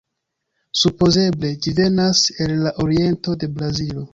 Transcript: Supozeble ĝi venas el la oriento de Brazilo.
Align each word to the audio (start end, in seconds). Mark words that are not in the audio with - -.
Supozeble 0.83 1.51
ĝi 1.65 1.75
venas 1.81 2.25
el 2.47 2.57
la 2.65 2.75
oriento 2.87 3.37
de 3.45 3.55
Brazilo. 3.61 4.09